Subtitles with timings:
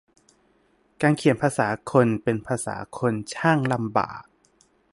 [1.01, 4.23] การเขียนภาษาคนเป็นภาษาคนช่างลำบาก